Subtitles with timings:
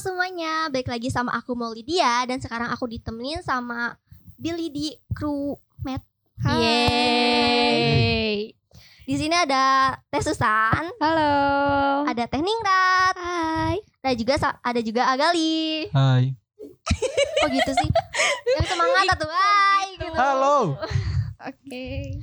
[0.00, 4.00] semuanya, balik lagi sama aku Maulidia dan sekarang aku ditemenin sama
[4.40, 6.00] Billy di kru Met.
[6.40, 7.76] Yeay.
[9.04, 11.36] Di sini ada Teh Susan, Halo.
[12.08, 13.76] ada Teh Ningrat, Hai.
[14.00, 15.92] ada juga ada juga Agali.
[15.92, 16.32] Hai.
[17.44, 17.90] Oh gitu sih.
[18.56, 20.16] Yang semangat atuh, hai gitu.
[20.16, 20.80] Halo.
[21.44, 22.16] Oke.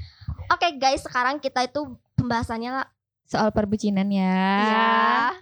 [0.50, 2.89] Oke guys, sekarang kita itu pembahasannya lah.
[3.30, 5.38] Soal perbucinan ya.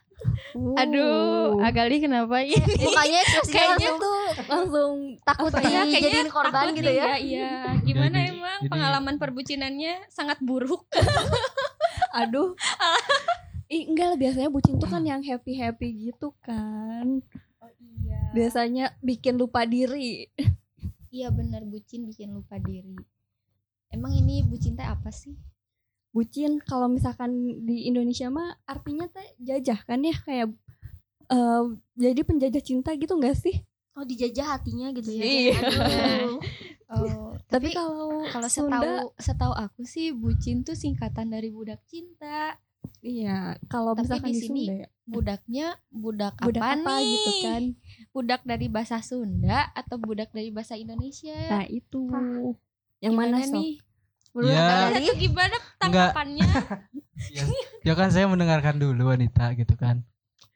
[0.55, 0.75] Ya.
[0.81, 2.55] Aduh, Agali kenapa ya?
[2.57, 7.05] Mukanya ekspresinya Kayaknya tuh langsung takut ya, kayaknya dijadiin korban takut gitu ya.
[7.15, 10.87] Iya, gimana Jadi- emang jadi- pengalaman perbucinannya sangat buruk.
[12.21, 12.55] Aduh.
[13.67, 17.19] Ih, enggak lah biasanya bucin tuh kan yang happy-happy gitu kan.
[17.57, 18.29] Oh iya.
[18.31, 20.29] Biasanya bikin lupa diri.
[21.09, 22.93] Iya benar bucin bikin lupa diri.
[23.89, 25.33] Emang ini bucin teh apa sih?
[26.15, 27.35] Bucin kalau misalkan
[27.67, 30.47] di Indonesia mah artinya teh jajah kan ya kayak
[31.27, 33.59] eh, jadi penjajah cinta gitu enggak sih?
[33.93, 35.23] Oh dijajah hatinya gitu ya.
[35.23, 35.53] Iya.
[35.59, 36.39] Aduh.
[36.85, 42.61] Oh, Tapi tapi kalau kalau setahu setahu aku sih bucin tuh singkatan dari budak cinta.
[43.01, 47.09] iya, kalau Tapi misalkan di di, sini Sunda ya, Budaknya budak, budak apa, apa nih?
[47.09, 47.63] gitu kan.
[48.13, 51.33] Budak dari bahasa Sunda atau budak dari bahasa Indonesia?
[51.49, 52.05] Nah, itu.
[53.01, 53.57] Yang mana, Gimana Sob?
[53.57, 53.73] nih?
[54.35, 54.91] Menurut Ya.
[54.91, 56.43] Agali, Atau gimana tanggapannya?
[57.31, 57.47] Ya,
[57.87, 60.03] ya kan saya mendengarkan dulu wanita gitu kan.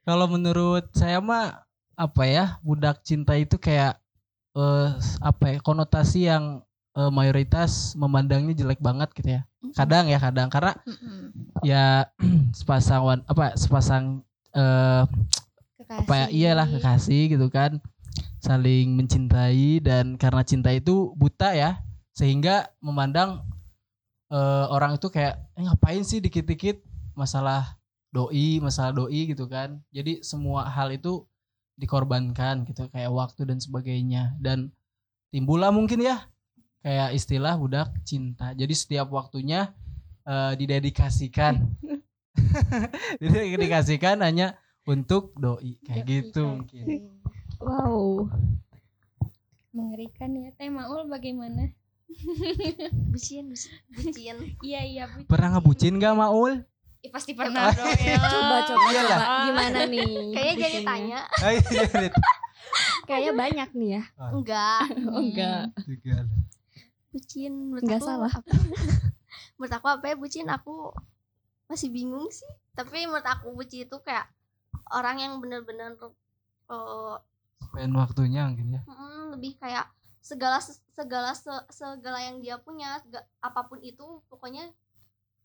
[0.03, 1.63] Kalau menurut saya mah
[1.95, 3.95] apa ya budak cinta itu kayak
[4.53, 4.88] eh,
[5.23, 6.59] apa ya konotasi yang
[7.00, 9.41] eh, mayoritas memandangnya jelek banget gitu ya.
[9.72, 10.75] Kadang ya kadang karena
[11.63, 12.11] ya
[12.59, 14.19] sepasang wan, apa sepasang
[14.52, 15.03] eh,
[15.80, 16.00] Kekasih.
[16.03, 17.80] apa ya iyalah kekasih gitu kan
[18.44, 21.80] saling mencintai dan karena cinta itu buta ya
[22.11, 23.47] sehingga memandang
[24.30, 26.81] eh, orang itu kayak eh, ngapain sih dikit-dikit?
[27.17, 27.77] Masalah
[28.09, 29.81] doi masalah doi gitu kan.
[29.94, 31.25] Jadi semua hal itu
[31.77, 34.38] dikorbankan gitu kayak waktu dan sebagainya.
[34.41, 34.73] Dan
[35.33, 36.25] timbullah mungkin ya
[36.81, 38.53] kayak istilah budak cinta.
[38.53, 39.73] Jadi setiap waktunya
[40.25, 41.59] eh, didedikasikan.
[43.22, 44.57] Didedikasikan hanya
[44.88, 47.22] untuk doi kayak gitu mungkin.
[47.61, 48.25] Wow.
[49.69, 50.50] Mengerikan ya.
[50.57, 51.69] Teh Maul bagaimana?
[53.14, 54.38] bucin, bucin, bucin.
[54.59, 55.28] Iya iya bucin.
[55.30, 56.66] pernah ngebucin gak Maul?
[57.00, 58.20] Ya, pasti pernah dong ya.
[58.20, 59.08] Coba coba Iyalah.
[59.08, 60.12] coba gimana nih?
[60.36, 61.20] Kayaknya jadi tanya.
[63.08, 64.03] Kayaknya banyak nih ya.
[64.30, 64.84] Enggak.
[65.09, 65.64] Oh, enggak.
[67.09, 68.31] Bucin menurut Nggak aku salah.
[68.34, 68.53] apa?
[69.56, 70.91] menurut aku apa ya bucin aku
[71.66, 72.50] masih bingung sih.
[72.76, 74.28] Tapi menurut aku bucin itu kayak
[74.91, 75.96] orang yang bener-bener
[76.70, 77.16] eh,
[77.64, 78.81] Spend waktunya mungkin ya.
[78.84, 79.88] mm, lebih kayak
[80.19, 80.59] segala
[80.91, 84.68] segala se- segala yang dia punya sega- apa pun itu pokoknya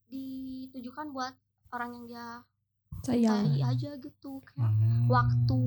[0.08, 1.34] ditujukan buat
[1.70, 2.26] orang yang dia
[3.02, 3.44] Sayang.
[3.44, 5.06] cari aja gitu kayak Hmm.
[5.06, 5.62] waktu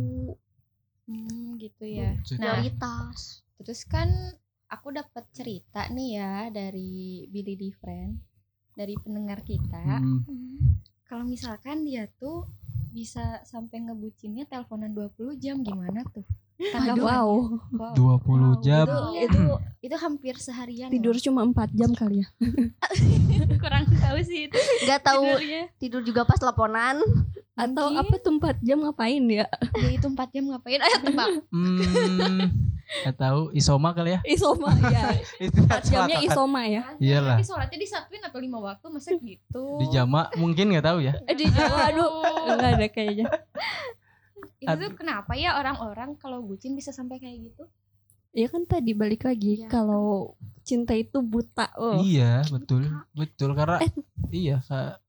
[1.06, 2.20] Hmm, gitu ya.
[2.36, 4.12] Nah, prioritas terus kan
[4.68, 6.92] aku dapat cerita nih ya dari
[7.28, 8.12] Billy di Friend
[8.74, 10.04] dari pendengar kita.
[10.04, 10.28] Hmm.
[11.04, 12.44] Kalau misalkan dia tuh
[12.90, 16.28] bisa sampai ngebucinnya teleponan 20 jam gimana tuh?
[16.58, 17.06] Tanggapannya?
[17.06, 17.30] Wow.
[17.70, 18.58] Wow.
[18.58, 18.86] 20 jam.
[18.90, 19.42] Itu, itu
[19.88, 20.90] itu hampir seharian.
[20.90, 21.22] Tidur loh.
[21.22, 22.28] cuma 4 jam kali ya.
[23.62, 25.62] kurang tahu sih itu nggak tahu tidurnya.
[25.78, 27.00] tidur juga pas teleponan
[27.58, 28.06] Atau Mungkin.
[28.06, 29.50] apa tuh 4 jam ngapain ya?
[29.82, 30.78] Ya itu 4 jam ngapain?
[30.78, 31.28] Ayo tebak.
[31.50, 32.54] Hmm.
[33.02, 34.20] Gak tahu isoma kali ya.
[34.22, 35.18] Isoma ya.
[35.42, 36.84] Istirahat 4 jamnya isoma ya.
[37.02, 37.42] Iyalah.
[37.42, 39.66] Tapi sholatnya disatuin atau lima waktu masa gitu?
[39.82, 41.18] Di jama mungkin nggak tahu ya.
[41.26, 42.10] Eh di Jawa aduh
[42.46, 43.26] enggak ada kayaknya.
[44.58, 47.64] Itu tuh kenapa ya orang-orang kalau bucin bisa sampai kayak gitu?
[48.34, 49.68] Ya kan tadi balik lagi Iya.
[49.68, 51.74] kalau cinta itu buta.
[51.74, 51.98] Oh.
[51.98, 52.86] Iya, betul.
[53.12, 53.92] Betul karena Eh.
[54.30, 54.62] iya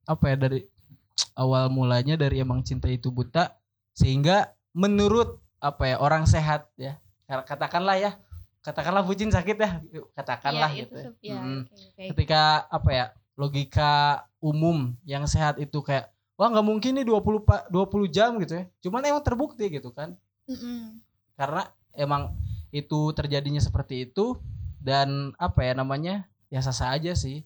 [0.04, 0.60] apa ya dari
[1.34, 3.56] awal mulanya dari emang cinta itu buta
[3.92, 6.96] sehingga menurut apa ya orang sehat ya.
[7.26, 8.12] Katakanlah ya.
[8.60, 9.70] Katakanlah bucin sakit ya.
[10.14, 10.94] Katakanlah Iya, gitu.
[10.94, 11.04] itu ya.
[11.04, 12.04] tuh- ya, oke, oke.
[12.14, 13.04] ketika apa ya
[13.34, 13.92] logika
[14.38, 18.64] umum yang sehat itu kayak wah nggak mungkin nih 20 pa- 20 jam gitu ya
[18.80, 20.14] cuman emang terbukti gitu kan
[20.46, 21.02] Mm-mm.
[21.34, 21.66] karena
[21.98, 22.32] emang
[22.70, 24.38] itu terjadinya seperti itu
[24.78, 26.14] dan apa ya namanya
[26.48, 27.42] ya sah aja sih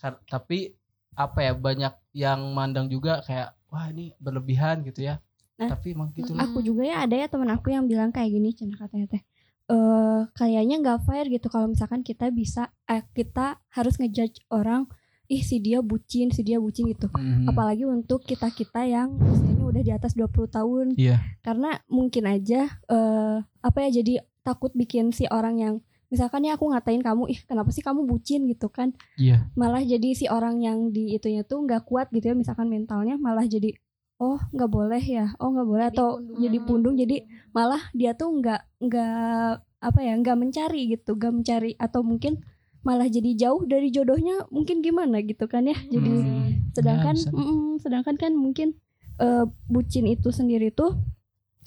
[0.00, 0.72] Kar- tapi
[1.12, 5.20] apa ya banyak yang mandang juga kayak wah ini berlebihan gitu ya
[5.60, 6.40] Nah, tapi emang gitu Mm-mm.
[6.40, 9.22] Aku juga ya ada ya teman aku yang bilang kayak gini cina katanya teh.
[9.68, 14.88] Eh kayaknya nggak fair gitu kalau misalkan kita bisa eh, kita harus ngejudge orang
[15.30, 17.06] ih si dia bucin, si dia bucin gitu.
[17.14, 17.46] Mhm.
[17.46, 20.98] Apalagi untuk kita-kita yang usianya udah di atas 20 tahun.
[20.98, 21.22] Iya.
[21.40, 25.74] Karena mungkin aja eh apa ya jadi takut bikin si orang yang
[26.10, 29.46] misalkan ya aku ngatain kamu ih kenapa sih kamu bucin gitu kan Iya.
[29.54, 33.46] malah jadi si orang yang di itunya tuh nggak kuat gitu ya misalkan mentalnya malah
[33.46, 33.78] jadi
[34.18, 37.22] oh nggak boleh ya oh nggak boleh atau jadi pundung jadi
[37.54, 39.50] malah dia tuh nggak nggak
[39.80, 42.42] apa ya nggak mencari gitu nggak mencari atau mungkin
[42.80, 46.72] malah jadi jauh dari jodohnya mungkin gimana gitu kan ya jadi Hmm.
[46.72, 48.78] sedangkan Ya, mm, sedangkan kan mungkin
[49.16, 50.96] eh, bucin itu sendiri tuh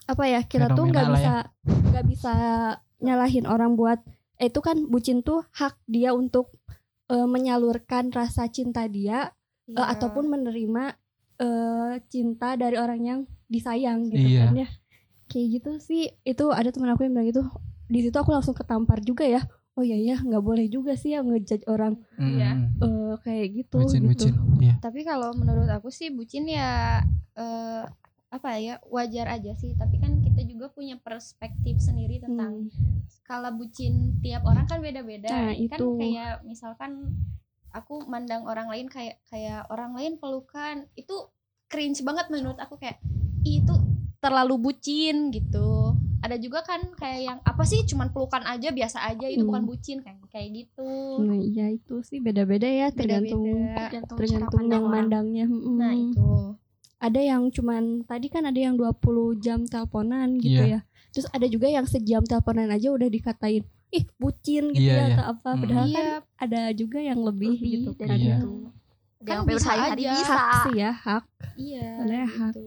[0.04, 1.33] apa ya kita tuh nggak Fenomena bisa
[1.63, 2.33] nggak bisa
[3.00, 4.01] nyalahin orang buat
[4.36, 6.50] eh, itu kan bucin tuh hak dia untuk
[7.07, 9.30] eh, menyalurkan rasa cinta dia
[9.63, 9.94] eh, Iya.
[9.94, 10.98] ataupun menerima
[11.38, 14.50] eh, cinta dari orang yang disayang gitu Iya.
[14.50, 14.68] kan ya
[15.24, 17.44] kayak gitu sih itu ada teman aku yang bilang gitu
[17.86, 21.22] di situ aku langsung ketampar juga ya oh iya ya nggak boleh juga sih ya
[21.22, 22.50] ngejudge orang Mm, Iya.
[22.54, 22.68] mm.
[22.86, 27.02] eh, kayak gitu bucin gitu bucin iya Tapi kalau menurut aku sih bucin ya
[27.34, 27.84] eh,
[28.30, 29.78] apa ya wajar aja sih.
[29.78, 33.06] Tapi kan kita juga punya perspektif sendiri tentang Hmm.
[33.06, 35.30] skala bucin tiap orang kan beda-beda.
[35.30, 35.88] Nah, kan itu.
[35.98, 37.14] kayak misalkan
[37.69, 41.14] aku mandang orang lain kayak kayak orang lain pelukan itu
[41.66, 42.98] cringe banget menurut aku kayak
[43.42, 43.74] "Ih, itu
[44.18, 45.82] terlalu bucin gitu.
[46.24, 49.52] Ada juga kan kayak yang apa sih cuman pelukan aja biasa aja itu Hmm.
[49.52, 50.88] bukan bucin kayak kayak gitu.
[51.20, 53.75] Nah, iya itu sih beda-beda ya tergantung Beda-beda.
[53.84, 54.96] tergantung, tergantung pandang yang orang.
[54.96, 55.46] mandangnya.
[55.46, 55.75] Mm-mm.
[55.75, 56.31] Nah, itu.
[56.98, 58.96] Ada yang cuman tadi kan ada yang 20
[59.36, 60.80] jam teleponan gitu Iya.
[60.80, 60.88] ya.
[61.12, 65.14] Terus ada juga yang sejam teleponan aja udah dikatain ih bucin gitu Iya, ya iya.
[65.14, 65.60] atau apa Mm.
[65.60, 68.18] padahal kan Iya, ada juga yang lebih, Lebih gitu dari kan.
[68.18, 68.36] Iya.
[68.36, 68.52] itu
[69.19, 70.12] Kan yang sampai bisa aja.
[70.14, 71.24] bisa Hak sih ya, hak
[71.56, 71.90] iya.
[72.02, 72.64] Gitu.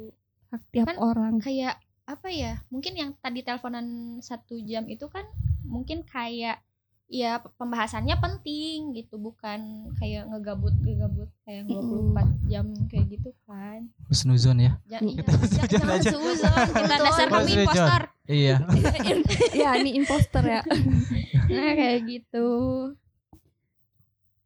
[0.47, 1.35] hak tiap Kan orang.
[1.39, 1.75] Kayak
[2.07, 2.63] apa ya?
[2.71, 5.27] Mungkin yang tadi teleponan satu jam itu kan
[5.67, 6.63] mungkin kayak
[7.07, 13.91] ya pembahasannya penting gitu bukan kayak ngegabut ngegabut kayak 24 jam kayak gitu kan.
[14.07, 14.73] Husnuzon ya?
[14.87, 16.11] Ja- iya, Kita husnuzon jangan aja.
[16.11, 18.03] suzon kita dasar kami impostor.
[18.27, 18.57] Iya.
[19.57, 20.63] Ya ini imposter ya.
[21.51, 22.49] nah kayak gitu.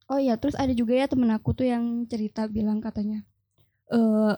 [0.07, 3.23] Oh iya, terus ada juga ya temen aku tuh yang cerita bilang katanya
[3.89, 4.33] eh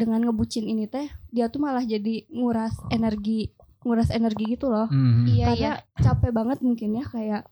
[0.00, 4.88] dengan ngebucin ini teh dia tuh malah jadi nguras energi nguras energi gitu loh.
[4.88, 5.24] Mm.
[5.26, 7.42] iya iya Karena capek banget mungkin ya kayak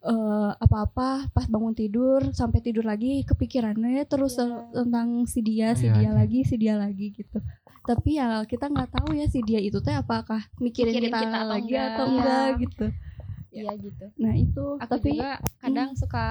[0.00, 4.70] eh apa-apa pas bangun tidur sampai tidur lagi kepikirannya terus Iya.
[4.72, 6.10] tentang si dia, si Iya, dia iya.
[6.14, 7.42] lagi, si dia lagi gitu.
[7.82, 11.38] Tapi ya kita nggak tahu ya si dia itu teh apakah mikirin, Mikirin kita, kita
[11.38, 11.88] atau lagi enggak.
[11.88, 12.12] atau Iya.
[12.14, 12.86] enggak gitu.
[13.50, 16.26] iya gitu Nah itu aku tapi juga kadang suka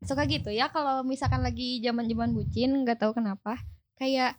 [0.00, 3.58] suka gitu ya kalau misalkan lagi zaman zaman bucin nggak tahu kenapa
[3.96, 4.38] kayak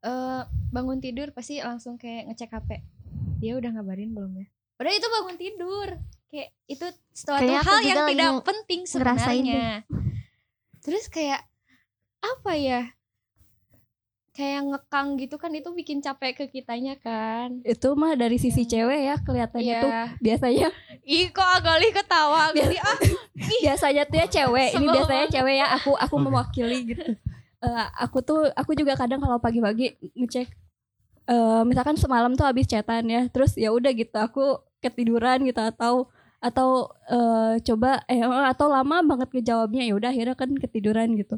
[0.00, 2.70] eh bangun tidur pasti langsung kayak ngecek hp
[3.36, 4.46] dia udah ngabarin belum ya?
[4.76, 5.88] Udah itu bangun tidur.
[6.26, 9.82] Kayak itu suatu aku hal yang tidak ng- penting sebenarnya.
[10.80, 11.44] terus kayak
[12.18, 12.82] apa ya?
[14.30, 17.60] Kayak ngekang gitu kan itu bikin capek ke kitanya kan.
[17.60, 19.82] Itu mah dari sisi cewek ya kelihatannya Iya.
[19.82, 20.68] tuh biasanya.
[21.02, 22.48] Ih kok agali ketawa.
[22.48, 22.96] Agali, ah
[23.58, 25.34] biasanya tuh ya cewek ini biasanya banget.
[25.34, 27.16] cewek ya aku aku mewakili gitu
[27.60, 30.48] Eh, aku tuh aku juga kadang kalau pagi-pagi ngecek
[31.30, 36.08] eh misalkan semalam tuh habis chatan ya terus ya udah gitu aku ketiduran gitu atau
[36.42, 41.36] atau eh coba eh atau lama banget ngejawabnya ya udah akhirnya kan ketiduran gitu.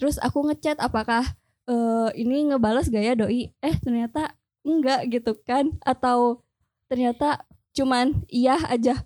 [0.00, 1.24] Terus aku ngechat apakah
[1.68, 3.50] eh ini ngebales gak ya doi?
[3.64, 4.36] Eh ternyata
[4.66, 6.44] enggak gitu kan atau
[6.92, 7.44] ternyata
[7.76, 9.00] cuman iya aja.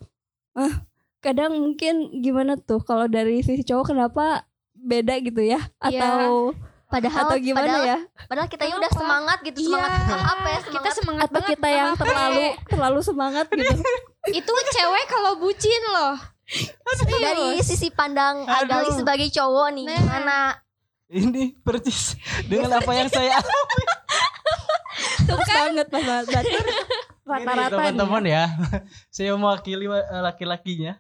[0.58, 0.84] Ah
[1.24, 4.46] kadang mungkin gimana tuh kalau dari sisi cowok kenapa
[4.86, 5.60] beda gitu ya?
[5.82, 6.00] Iya.
[6.06, 6.54] atau
[6.86, 7.98] padahal atau gimana padahal, ya?
[8.30, 9.66] padahal kita udah semangat gitu Iya.
[9.66, 13.74] semangat tentang apa ya kita semangat semangat atau banget kita yang terlalu terlalu semangat gitu?
[14.38, 16.14] Itu cewek kalau bucin loh.
[17.06, 18.94] Dari sisi pandang Agali Aduh.
[18.94, 19.98] sebagai cowok nih Nah.
[19.98, 20.38] gimana?
[21.06, 22.14] Ini persis
[22.46, 23.38] dengan apa yang saya
[25.26, 26.26] Terus banget mas Mas.
[26.26, 26.54] Berarti
[27.26, 28.44] Ini, rata-rata nih teman-teman ya.
[29.10, 30.94] Saya mewakili eh, laki-lakinya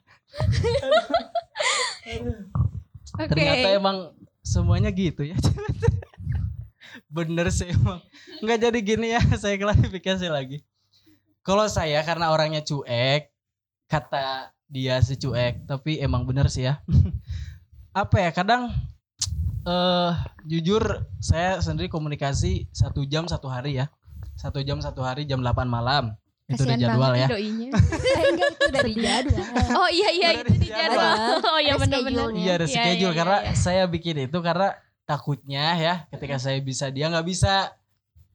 [3.16, 3.30] oke.
[3.32, 3.96] Ternyata emang
[4.44, 5.36] semuanya gitu ya.
[7.16, 7.98] Bener sih emang.
[8.44, 10.62] Nggak jadi gini ya saya klarifikasi lagi.
[11.42, 13.30] Kalau saya karena orangnya cuek
[13.86, 16.82] kata dia si cuek tapi emang bener sih ya.
[18.02, 18.74] Apa ya kadang
[19.66, 20.12] eh
[20.46, 23.86] jujur saya sendiri komunikasi satu jam satu hari ya.
[24.36, 26.12] Satu jam satu hari jam 8 malam
[26.46, 27.68] itu udah Kasian jadwal ya doinya.
[28.16, 31.14] Eh, enggak itu dari jadwal oh iya iya Udah itu di jadwal.
[31.42, 32.26] oh iya benar-benar.
[32.32, 33.52] Iya ada Iya, schedule iya, karena iya.
[33.54, 34.68] saya bikin itu karena
[35.02, 37.74] takutnya ya ketika saya bisa dia nggak bisa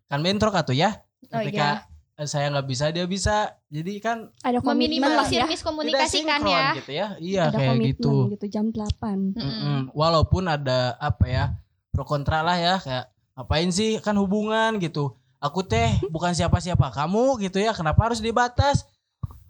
[0.08, 1.00] kan bentrok atau ya
[1.32, 1.88] Oh, ketika
[2.22, 6.40] saya nggak bisa dia bisa jadi kan ada komitmen lah meminimalisir ya tidak miskomunikasi kan
[6.44, 8.46] sinkron ya gitu ya iya ada kayak komitmen gitu gitu.
[8.52, 9.40] jam 8 Mm-mm.
[9.40, 9.80] Mm-mm.
[9.96, 11.46] walaupun ada apa ya
[11.90, 17.42] pro kontra lah ya kayak ngapain sih kan hubungan gitu aku teh bukan siapa-siapa kamu
[17.42, 18.86] gitu ya kenapa harus dibatas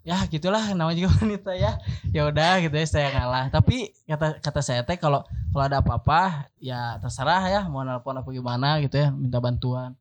[0.02, 1.78] ya gitulah namanya juga wanita ya
[2.10, 5.22] ya udah gitu ya saya ngalah tapi kata kata saya teh kalau
[5.52, 9.94] kalau ada apa-apa ya terserah ya mau nelpon apa gimana gitu ya minta bantuan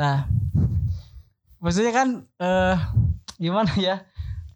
[0.00, 0.24] Nah,
[1.60, 2.08] maksudnya kan
[2.40, 2.76] eh
[3.36, 3.96] gimana ya?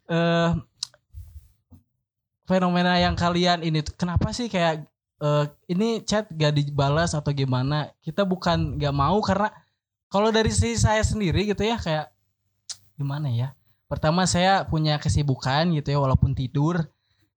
[0.09, 0.51] Eh
[2.49, 4.89] fenomena yang kalian ini kenapa sih kayak
[5.21, 7.93] eh ini chat gak dibalas atau gimana?
[8.01, 9.53] Kita bukan gak mau karena
[10.15, 12.07] kalau dari sisi saya sendiri gitu ya kayak
[12.95, 13.51] gimana ya?
[13.91, 16.87] Pertama saya punya kesibukan gitu ya walaupun tidur.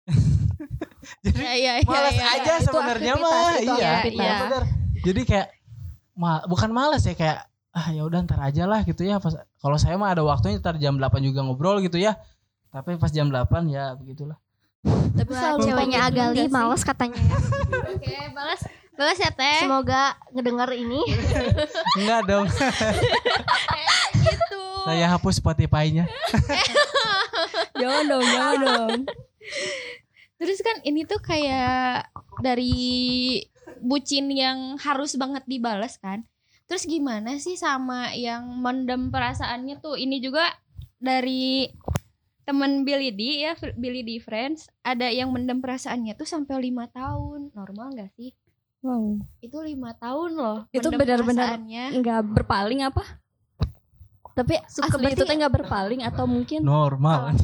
[1.25, 1.87] Jadi Iya iya iya.
[1.87, 2.35] malas iya, iya.
[2.37, 4.21] aja Itu sebenarnya mah itu iya aktivitas.
[4.21, 4.63] iya benar
[4.97, 5.47] jadi kayak
[6.19, 9.31] ma bukan malas ya kayak ah ya udah ntar aja lah gitu ya pas
[9.63, 12.19] kalau saya mah ada waktunya ntar jam 8 juga ngobrol gitu ya
[12.75, 14.35] tapi pas jam 8 ya begitulah
[15.15, 17.37] Tapi selalu ceweknya Agali males katanya ya.
[17.95, 18.61] Oke, balas
[18.97, 19.61] balas ya teh.
[19.61, 21.01] Semoga ngedenger ini.
[22.01, 22.47] enggak dong
[24.25, 24.61] gitu.
[24.89, 26.09] saya hapus Spotify-nya
[27.77, 28.99] Jangan dong, jangan dong.
[30.41, 32.09] Terus kan ini tuh kayak
[32.41, 32.73] dari
[33.81, 36.25] bucin yang harus banget dibalas kan.
[36.65, 40.43] Terus gimana sih sama yang mendem perasaannya tuh ini juga
[40.97, 41.69] dari
[42.47, 47.51] temen Billy D ya Billy D Friends ada yang mendem perasaannya tuh sampai lima tahun
[47.51, 48.31] normal nggak sih
[48.79, 49.17] Wow.
[49.39, 51.57] itu lima tahun loh Itu benar-benar.
[51.91, 53.03] Enggak berpaling apa?
[54.31, 57.41] Tapi Suka asli itu teh enggak berpaling atau mungkin normal aja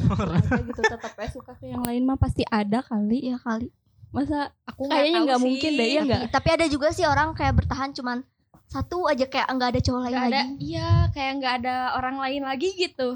[0.62, 3.18] gitu tetap aja suka ke yang lain mah pasti ada kali.
[3.24, 3.66] Iya kali.
[4.08, 5.44] Masa aku kayaknya tahu nggak sih.
[5.44, 6.20] mungkin deh, iya nggak?
[6.22, 8.22] Tapi, tapi ada juga sih orang kayak bertahan cuman
[8.64, 10.54] satu aja kayak enggak ada cowok lain Nggak ada lagi.
[10.60, 13.08] iya kayak nggak ada orang lain lagi gitu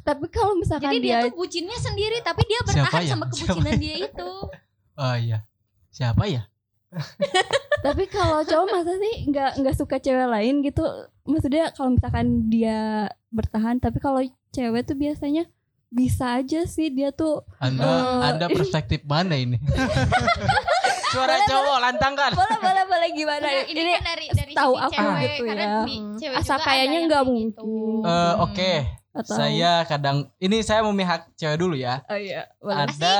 [0.00, 3.10] Tapi kalau misalkan jadi dia, dia, tuh bucinnya sendiri tapi dia Siapa bertahan ya?
[3.12, 3.78] sama Siapa kebucinan ya?
[3.78, 4.30] dia itu
[4.96, 5.38] oh iya
[5.88, 6.42] siapa ya
[7.80, 10.82] tapi kalau cowok masa sih nggak nggak suka cewek lain gitu?
[11.22, 14.20] Maksudnya kalau misalkan dia bertahan, tapi kalau
[14.50, 15.46] cewek tuh biasanya
[15.86, 19.58] bisa aja sih dia tuh anda Eh, anda perspektif mana ini
[21.10, 24.72] suara cowok lantang kan boleh boleh boleh gimana Nah, ini, ini kan dari dari tahu
[24.86, 25.74] cewek gitu karena ya.
[25.82, 26.14] Hmm.
[26.14, 27.48] cewek Asa kayaknya nggak kayak mungkin.
[27.50, 27.74] gitu.
[28.06, 28.72] Eh, oke
[29.10, 29.34] atau?
[29.34, 32.02] Saya kadang ini saya memihak cewek dulu ya.
[32.06, 32.86] Oh iya boleh.
[32.86, 33.14] ada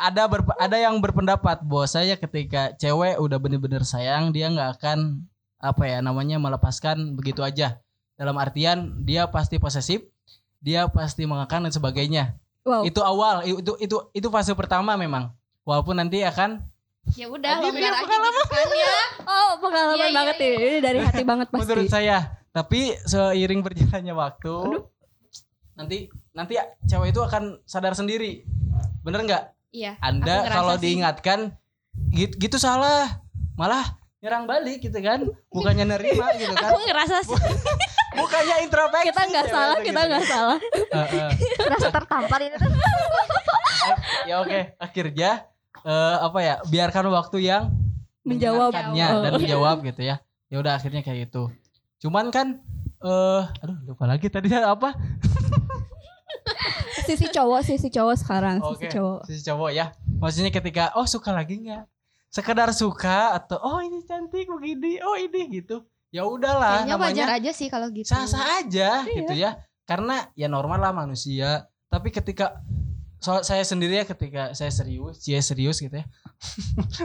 [0.00, 5.24] ada berp- ada yang berpendapat bahwa saya ketika cewek udah bener-bener sayang dia nggak akan
[5.60, 7.80] apa ya namanya melepaskan begitu aja.
[8.16, 10.00] Dalam artian dia pasti posesif
[10.64, 12.40] dia pasti mengekang dan sebagainya.
[12.64, 12.88] Wow.
[12.88, 15.28] Itu awal itu itu itu fase pertama memang.
[15.68, 16.64] Walaupun nanti akan
[17.12, 18.96] ya udah dia aja gitu kan ya
[19.28, 20.48] oh pengalaman iya, banget iya.
[20.48, 20.56] ini.
[20.64, 21.60] Ini dari hati banget pasti.
[21.68, 24.56] Menurut saya tapi seiring berjalannya waktu
[25.74, 26.54] nanti nanti
[26.84, 28.46] cewek itu akan sadar sendiri
[29.00, 31.54] bener nggak iya Anda kalau diingatkan
[32.10, 33.22] gitu, gitu salah,
[33.54, 37.38] malah nyerang balik gitu kan, bukannya nerima gitu kan, aku ngerasa sih
[38.14, 39.08] bukannya introspeksi.
[39.10, 40.30] kita nggak salah itu kita gitu nggak kan.
[40.30, 40.58] salah
[40.96, 41.28] Heeh.
[41.68, 42.70] Rasa tertampar ini tuh.
[44.28, 45.30] ya oke, akhirnya
[45.82, 47.62] eh, apa ya, biarkan waktu yang
[48.24, 48.72] Menjawab.
[48.72, 49.20] mengingatkannya Oh.
[49.20, 50.16] dan menjawab gitu ya.
[50.48, 51.52] Ya udah akhirnya kayak gitu.
[52.00, 52.64] Cuman kan,
[53.04, 54.96] eh, aduh lupa lagi tadi apa?
[57.04, 59.86] sisi cowok sisi cowok sekarang Oke, sisi cowok sisi cowok ya.
[60.20, 61.84] Maksudnya ketika oh suka lagi nggak?
[62.32, 65.84] Sekedar suka atau oh ini cantik begini, oh ini gitu.
[66.10, 69.14] Ya udahlah kayaknya namanya wajar aja sih kalau gitu sah-sah aja Iya.
[69.20, 69.50] gitu ya.
[69.84, 71.66] Karena ya normal lah manusia.
[71.90, 72.58] Tapi ketika
[73.20, 76.06] so, saya sendiri ya ketika saya serius, dia serius gitu ya.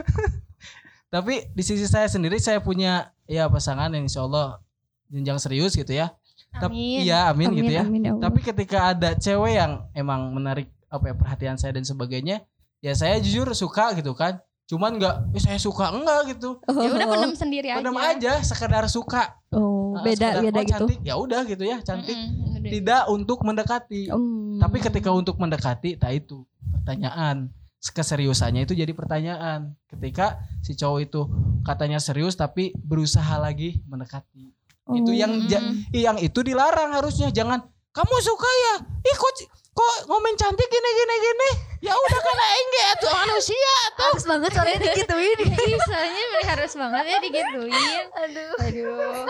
[1.14, 4.62] Tapi di sisi saya sendiri saya punya ya pasangan yang insya Allah
[5.10, 6.14] jenjang serius gitu ya.
[6.50, 7.06] Tapi Amin.
[7.06, 7.82] iya amin, gitu ya.
[7.86, 8.22] amin ya Allah.
[8.26, 12.42] Tapi ketika ada cewek yang emang menarik apa ya perhatian saya dan sebagainya,
[12.82, 14.42] ya saya jujur suka gitu kan.
[14.70, 16.62] Cuman nggak, eh, saya suka enggak gitu.
[16.62, 19.34] oh, ya udah pendem sendiri aja Pendam aja, sekedar suka.
[19.50, 22.14] oh Nah, beda sekedar, beda oh, gitu Cantik, ya udah gitu ya, cantik.
[22.14, 22.70] Mm-mm, udah.
[22.70, 24.02] Tidak untuk mendekati.
[24.14, 24.62] Hmm.
[24.62, 27.50] Tapi ketika untuk mendekati, tak itu pertanyaan.
[27.80, 29.74] Keseriusannya itu jadi pertanyaan.
[29.88, 31.20] Ketika si cowok itu
[31.64, 34.52] katanya serius tapi berusaha lagi mendekati.
[34.92, 35.16] Itu Oh.
[35.16, 35.88] yang ja- Mm-mm.
[35.90, 37.28] yang itu dilarang harusnya.
[37.28, 38.74] Jangan kamu suka ya?
[39.00, 39.32] Ih kok
[39.70, 41.50] kok ngomong cantik gini gini gini?
[41.80, 43.74] Ya udah karena enggak tuh manusia.
[43.96, 45.38] Harus banget soalnya digituin.
[45.64, 48.52] Ih, soalnya harus banget ya digituin Aduh.
[48.58, 49.24] aduh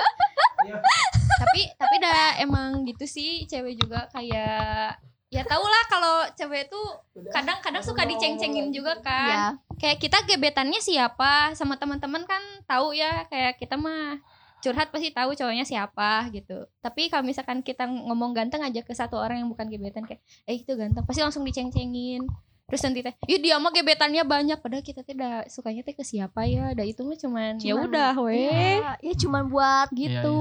[1.37, 6.85] tapi tapi dah emang gitu sih cewek juga kayak ya tau lah kalau cewek tuh
[7.31, 9.45] kadang-kadang suka diceng-cengin juga kan Ya.
[9.79, 14.19] kayak kita gebetannya siapa sama teman-teman kan tahu ya kayak kita mah
[14.61, 16.64] curhat pasti tahu cowoknya siapa gitu.
[16.79, 20.57] Tapi kalau misalkan kita ngomong ganteng aja ke satu orang yang bukan gebetan kayak eh
[20.57, 22.25] itu ganteng pasti langsung diceng-cengin.
[22.64, 24.59] Terus nanti teh ya dia mah gebetannya banyak.
[24.59, 26.71] Padahal kita tuh udah sukanya teh ke siapa ya?
[26.71, 30.37] Ada itu mah cuman ya udah weh Ya, ya cuman buat gitu.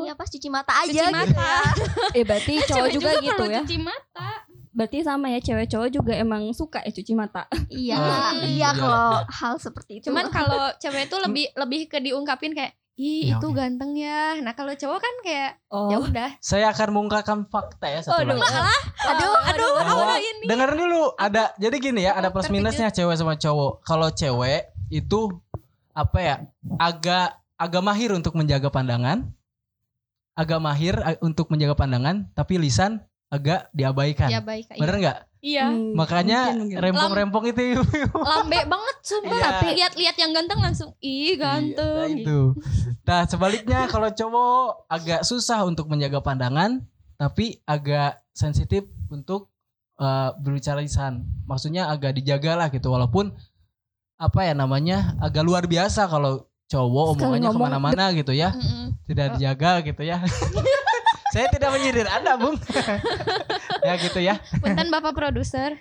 [0.00, 1.12] Ini apa cuci mata aja cuci gitu.
[1.12, 1.52] mata.
[2.16, 3.60] Eh berarti cowok Cewek juga, gitu ya?
[3.60, 4.28] cuci mata.
[4.72, 7.44] Berarti sama ya cewek cowok juga emang suka ya cuci mata?
[7.66, 8.68] Iya, Ah, iya iya.
[8.72, 10.08] kalau hal seperti itu.
[10.08, 13.56] cuman kalau cewek tuh lebih lebih ke diungkapin kayak ih Ya itu udah.
[13.58, 15.88] ganteng ya nah kalau cowok kan kayak Oh.
[15.88, 18.34] ya udah Saya akan mengungkapkan fakta ya satu Aduh.
[18.34, 18.56] lagi.
[19.04, 23.14] aduh aduh Bahwa- aduh ini Dengerin dulu, ada jadi gini ya, ada plus minusnya cewek
[23.14, 23.82] sama cowok.
[23.82, 25.42] Kalau cewek itu
[25.92, 26.36] apa ya?
[26.76, 29.26] Agak agak mahir untuk menjaga pandangan.
[30.32, 34.28] Agak mahir untuk menjaga pandangan, tapi lisan agak diabaikan.
[34.28, 34.78] ya baik iya.
[34.78, 35.18] Bener nggak?
[35.40, 36.76] iya Hmm, Makanya mungkin, mungkin.
[36.80, 37.62] rempong-rempong itu.
[38.12, 39.46] lambe banget sumpah Iya.
[39.48, 42.38] tapi lihat-lihat yang ganteng langsung ih Iya, ganteng nah gitu.
[42.54, 42.96] itu.
[43.02, 46.82] Nah, sebaliknya kalau cowok agak susah untuk menjaga pandangan,
[47.14, 49.50] tapi agak sensitif untuk
[49.96, 51.24] eh, berbicara lisan.
[51.44, 53.32] Maksudnya agak dijaga lah gitu, walaupun
[54.16, 58.92] apa ya namanya agak luar biasa kalau cowok Sekali omongannya ke mana-mana gitu ya, Mm-mm.
[59.04, 60.20] tidak dijaga gitu ya.
[61.36, 62.56] Saya tidak menyindir Anda, Bung.
[63.86, 64.40] ya gitu ya.
[64.56, 65.76] punten bapak produser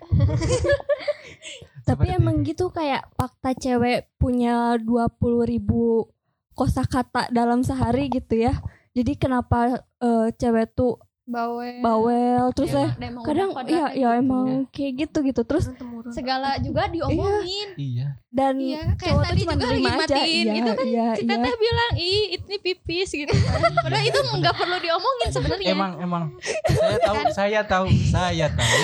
[1.87, 5.15] Tapi Seperti emang gitu kayak fakta cewek punya 20
[5.47, 6.11] ribu
[6.57, 8.57] kosakata dalam sehari gitu ya.
[8.91, 11.81] Jadi kenapa eh, cewek tuh bawel.
[11.81, 15.41] Bawel terus Ya, ya emang kadang ya ya emang kayak gitu gitu.
[15.41, 15.65] Terus
[16.13, 17.73] segala juga diomongin.
[17.75, 18.07] Iya.
[18.35, 20.85] dan Iya, kayak cowok tuh tadi cuma juga lagi matiin iya gitu kan.
[20.85, 21.31] iya si iya.
[21.39, 23.31] Teteh bilang ih ini pipis gitu
[23.79, 25.71] padahal itu nggak perlu diomongin sebenarnya.
[25.71, 26.23] Emang emang.
[26.67, 28.83] Saya tahu, saya tahu, saya tahu.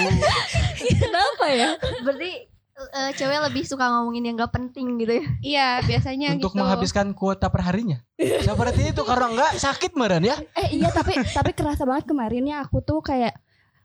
[1.04, 1.70] kenapa ya?
[2.02, 2.51] Berarti
[2.90, 5.26] eh, cewek lebih suka ngomongin yang gak penting gitu ya.
[5.42, 8.02] iya biasanya untuk gitu menghabiskan kuota perharinya.
[8.18, 10.36] Seperti itu karena enggak sakit meren ya.
[10.54, 13.38] eh iya tapi tapi kerasa banget kemarin ya aku tuh kayak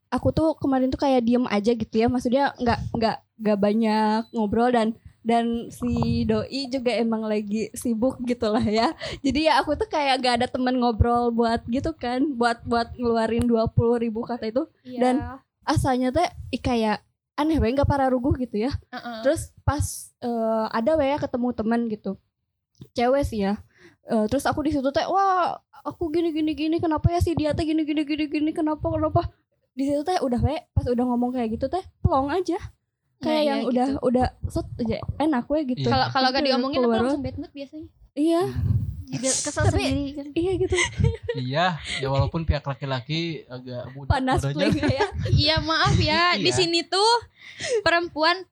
[0.09, 4.71] aku tuh kemarin tuh kayak diem aja gitu ya maksudnya nggak nggak nggak banyak ngobrol
[4.71, 4.95] dan
[5.26, 10.23] dan si doi juga emang lagi sibuk gitu lah ya jadi ya aku tuh kayak
[10.23, 13.67] gak ada temen ngobrol buat gitu kan buat buat ngeluarin 20
[13.99, 15.00] ribu kata itu Iya.
[15.03, 15.23] Dan-
[15.67, 17.03] asalnya teh ih, kayak
[17.37, 18.73] aneh banget gak para ruguh gitu ya.
[18.90, 19.21] Heeh.
[19.23, 19.85] terus pas
[20.21, 22.16] eh, ada ya ketemu teman gitu.
[22.93, 23.61] Cewek sih ya.
[24.07, 27.52] Eh, terus aku di situ teh wah aku gini gini gini kenapa ya si dia
[27.52, 29.28] teh gini gini gini gini kenapa kenapa?
[29.76, 32.57] Di situ teh udah we pas udah ngomong kayak gitu teh plong aja.
[33.16, 34.07] Kayak Nah, yang iya udah gitu.
[34.09, 35.89] udah set aja enak we gitu.
[35.89, 35.93] Iya.
[35.93, 37.89] kalau kalau gak Itu diomongin aku langsung bad mood biasanya.
[38.17, 38.43] Iya.
[38.47, 38.85] Juga
[39.45, 40.26] kesel Tapi- sendiri kan.
[40.32, 40.76] iya gitu
[41.47, 41.66] Iya,
[42.00, 45.06] ya walaupun pihak laki-laki agak mudah panas pling ya
[45.45, 46.56] iya maaf ya di Iya.
[46.56, 47.12] sini tuh
[47.80, 48.42] perempuan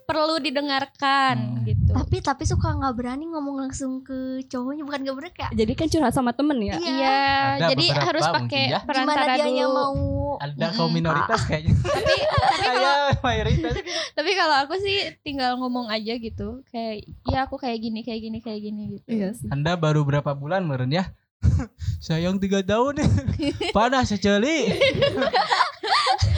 [0.00, 1.66] perlu didengarkan Hmm.
[1.66, 5.72] gitu Tapi tapi suka nggak berani ngomong langsung ke cowoknya bukan gak berani kayak jadi
[5.74, 6.86] kan curhat sama temen ya Iya.
[6.88, 7.18] iya
[7.58, 8.78] Ada jadi harus pakai ya.
[8.80, 9.94] gimana perantara dianya dulu mau
[10.40, 10.96] Ada kaum Mm-mm.
[10.96, 11.76] minoritas kayaknya.
[11.84, 13.74] tapi tapi kalau mayoritas.
[14.16, 18.38] tapi kalau aku sih tinggal ngomong aja gitu kayak ya aku kayak gini kayak gini
[18.38, 21.12] kayak gini gitu iya sih Anda baru berapa bulan meren ya?
[22.00, 23.00] Sayang tiga tahun
[23.70, 24.72] Panas sekali.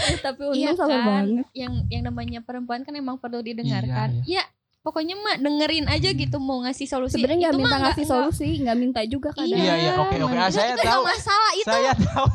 [0.04, 1.06] Eh, tapi untung Iya sabar kan?
[1.06, 4.44] banget yang yang namanya perempuan kan emang perlu didengarkan Iya, ya
[4.80, 8.76] pokoknya mah dengerin aja gitu mau ngasih solusi sebenarnya nggak Itu minta ngasih solusi nggak
[8.76, 10.36] minta juga kadang Iya iya oke oke.
[10.36, 11.02] Ah, saya itu tahu.
[11.04, 12.30] masalah itu Saya tahu.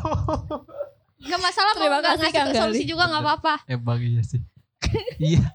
[1.17, 2.91] Nggak masalah mau Terima nggak kasih, ngasih Kang solusi Gali.
[2.93, 4.41] juga nggak apa-apa Eh bagi ya sih.
[5.33, 5.45] Iya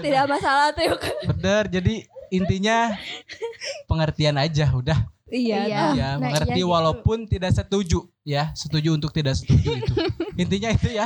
[0.00, 0.96] tidak masalah tuh
[1.28, 1.64] bener.
[1.68, 1.94] Jadi
[2.28, 2.92] intinya
[3.84, 4.98] pengertian aja udah.
[5.28, 5.76] iya Iya.
[5.76, 6.72] ah, ya nah mengerti iya gitu.
[6.72, 9.92] walaupun tidak setuju ya setuju untuk tidak setuju itu
[10.40, 11.04] intinya itu ya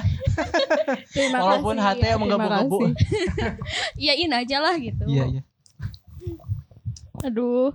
[1.11, 2.79] terima walaupun kasih, hati ya, yang menggebu-gebu
[4.03, 5.43] iyain aja lah gitu iya iya
[7.19, 7.75] aduh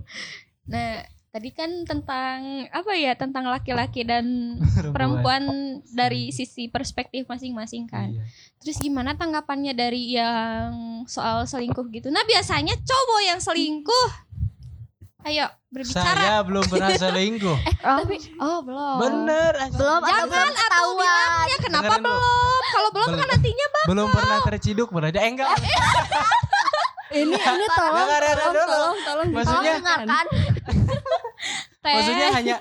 [0.64, 1.04] nah
[1.38, 4.58] tadi kan tentang apa ya tentang laki-laki dan
[4.94, 5.46] perempuan.
[5.88, 8.10] dari sisi perspektif masing-masing kan.
[8.10, 8.26] Iya.
[8.58, 10.74] terus gimana tanggapannya dari yang
[11.06, 12.10] soal selingkuh gitu?
[12.10, 14.08] Nah biasanya cowok yang selingkuh.
[15.20, 16.18] Ayo berbicara.
[16.18, 17.58] Saya belum pernah selingkuh.
[17.80, 18.96] Oh, tapi oh belum.
[18.98, 19.52] Bener.
[19.70, 21.46] Belum atau Jangan belum ketahuan?
[21.46, 22.60] ya kenapa Dengerin belum.
[22.68, 25.48] kalau belum kan nantinya belum pernah terciduk berarti eh enggak.
[27.08, 28.68] Ini ini tolong Dengar, dengar tolong dulu.
[28.68, 30.24] tolong tolong Maksudnya- Tolong dengarkan
[31.82, 31.94] teh.
[31.94, 32.56] Maksudnya hanya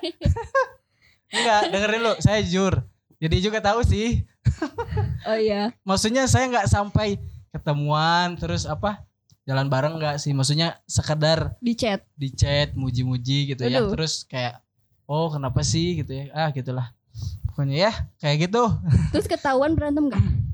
[1.36, 2.84] enggak dengerin lu saya jujur.
[3.18, 4.24] Jadi juga tahu sih.
[5.28, 5.76] Oh iya.
[5.84, 7.20] Maksudnya saya nggak sampai
[7.52, 9.04] ketemuan terus apa
[9.44, 10.32] jalan bareng enggak sih.
[10.32, 12.00] Maksudnya sekedar di chat.
[12.16, 13.84] di chat muji-muji gitu ya.
[13.84, 13.92] Aduh.
[13.92, 14.64] terus kayak
[15.04, 16.00] oh kenapa sih?
[16.00, 16.32] gitu ya.
[16.32, 16.96] Ah gitulah.
[17.52, 17.92] Pokoknya ya
[18.24, 18.72] kayak gitu.
[19.12, 20.24] Terus ketahuan berantem gak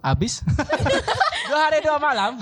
[0.00, 0.40] habis
[1.50, 2.38] dua hari dua malam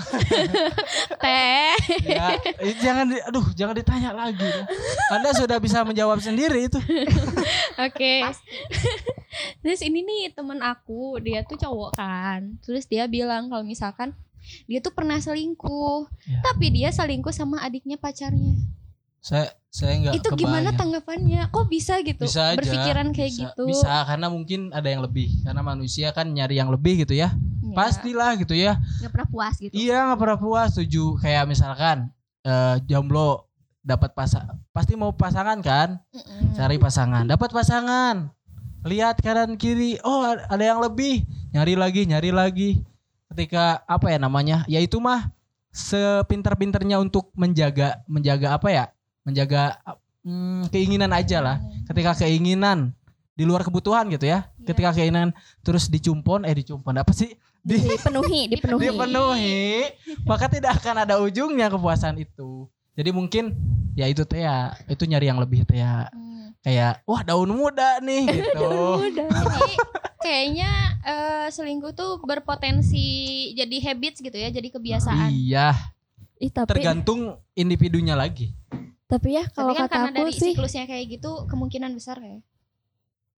[1.23, 4.63] teh ya eh, jangan di, aduh jangan ditanya lagi ya.
[5.11, 6.79] anda sudah bisa menjawab sendiri itu
[7.79, 8.27] Oke.
[9.63, 12.59] Terus ini nih temen aku, dia tuh cowok kan.
[12.59, 14.11] Terus dia bilang kalau misalkan
[14.67, 16.43] dia tuh pernah selingkuh, Ya.
[16.43, 18.59] tapi dia selingkuh sama adiknya pacarnya.
[19.19, 20.79] Saya saya nggak Itu gimana kebayang.
[20.81, 21.41] tanggapannya?
[21.53, 22.25] Kok bisa gitu?
[22.25, 23.63] bisa aja berpikiran kayak bisa, gitu.
[23.69, 25.29] bisa karena mungkin ada yang lebih.
[25.45, 27.29] Karena manusia kan nyari yang lebih gitu ya.
[27.69, 27.75] Ya.
[27.77, 28.81] pastilah gitu ya.
[28.97, 29.73] Nggak pernah puas gitu.
[29.77, 30.69] Iya nggak pernah puas.
[30.73, 31.21] Setuju.
[31.21, 32.09] Kayak misalkan
[32.41, 33.45] eh, jomblo
[33.79, 36.01] dapat pasang pasti mau pasangan kan?
[36.09, 36.57] Mm-mm.
[36.57, 37.23] cari pasangan.
[37.29, 38.15] Dapat pasangan.
[38.89, 40.01] Lihat kanan kiri.
[40.01, 41.29] Oh ada yang lebih.
[41.53, 42.69] Nyari lagi nyari lagi.
[43.29, 44.65] Ketika apa ya namanya?
[44.65, 45.29] Ya itu mah
[45.69, 48.85] sepintar-pintarnya untuk menjaga menjaga apa ya
[49.29, 49.77] menjaga
[50.25, 51.57] hmm, keinginan aja lah.
[51.85, 52.93] Ketika keinginan
[53.39, 54.51] di luar kebutuhan gitu ya.
[54.59, 54.65] Iya.
[54.75, 55.31] ketika keinginan
[55.63, 57.31] terus dicumpon eh dicumpon apa sih?
[57.63, 58.83] Di, dipenuhi dipenuhi.
[58.91, 59.63] Dipenuhi.
[60.27, 62.67] Maka tidak akan ada ujungnya kepuasan itu.
[62.99, 63.55] Jadi mungkin
[63.95, 66.11] ya itu teh ya itu nyari yang lebih teh ya.
[66.11, 66.27] Hmm.
[66.59, 68.67] kayak wah daun muda nih gitu.
[68.99, 69.73] Udah Jadi
[70.19, 70.71] kayaknya
[71.07, 73.07] eh, selingkuh tuh berpotensi
[73.55, 75.31] jadi habits gitu ya, jadi kebiasaan.
[75.31, 75.71] iya.
[76.39, 78.55] Ih, tapi tergantung individunya lagi
[79.09, 82.21] tapi ya kalau Tapi kan kata karena aku dari sih siklusnya kayak gitu, kemungkinan besar
[82.21, 82.37] ya.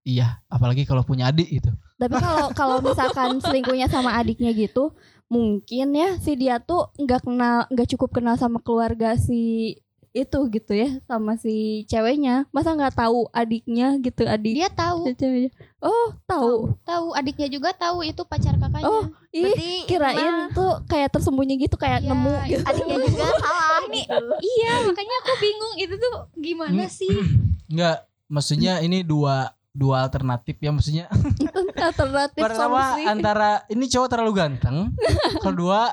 [0.04, 4.92] iya apalagi kalau punya adik gitu tapi kalau kalau misalkan selingkuhnya sama adiknya gitu
[5.32, 9.74] mungkin ya si dia tuh nggak kenal nggak cukup kenal sama keluarga si
[10.12, 12.44] itu gitu ya sama si ceweknya.
[12.52, 15.50] Masa nggak tahu adiknya gitu adik Dia tahu, ceweknya?
[15.80, 16.76] Oh tahu.
[16.84, 18.84] Tahu adiknya juga tahu itu pacar kakaknya.
[18.84, 22.62] oh ih berarti kirain emang tuh kah tersembunyi gitu kayak Iya, nemu gitu.
[22.62, 23.80] adiknya juga salah.
[23.88, 27.08] Gitu Iya, makanya aku bingung itu tuh gimana sih?
[27.72, 31.08] enggak maksudnya ini dua dua alternatif ya maksudnya.
[31.88, 33.08] Alternatif pertama solusi.
[33.08, 34.92] antara ini cowok terlalu ganteng.
[35.44, 35.88] Kedua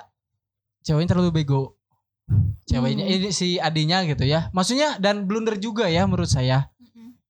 [0.83, 1.78] ceweknya terlalu bego
[2.65, 3.15] ceweknya Hmm.
[3.15, 4.47] ini si adinya gitu ya.
[4.53, 6.69] Maksudnya dan blunder juga ya menurut saya.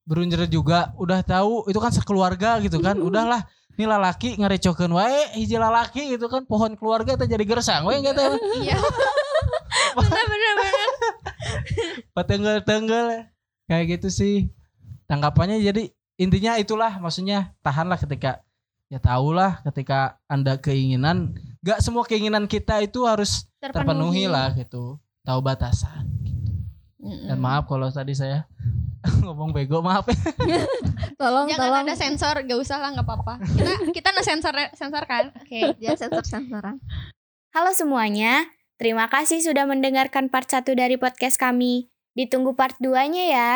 [0.03, 2.97] Blunder juga udah tahu itu kan sekeluarga gitu kan.
[2.97, 3.45] Udahlah
[3.77, 6.43] ini lalaki ngarecokeun wae hiji lalaki gitu kan.
[6.49, 8.19] Pohon keluarga teh jadi gersang we gitu
[8.65, 8.77] Iya.
[9.97, 10.89] bener bener bener.
[12.13, 13.07] patenggel-tenggel
[13.65, 14.35] kayak gitu sih.
[15.07, 18.43] Tanggapannya jadi intinya itulah maksudnya tahanlah ketika
[18.89, 24.95] ya tahulah ketika anda keinginan gak semua keinginan kita itu harus terpenuhi lah gitu
[25.27, 26.07] tahu batasan
[26.99, 27.27] Mm-mm.
[27.27, 28.47] dan maaf kalau tadi saya
[29.23, 30.15] ngomong bego maaf ya
[31.19, 33.43] tolong Jangan tolong ada sensor, gak usah lah, gak apa-apa.
[33.43, 35.35] Kita kita no sensor sensor kan.
[35.35, 35.71] Oke.
[35.83, 36.75] jangan sensor sensoran
[37.51, 38.47] Halo semuanya,
[38.79, 41.89] terima kasih sudah mendengarkan part 1 dari podcast kami.
[42.13, 43.53] Ditunggu part 2-nya ya.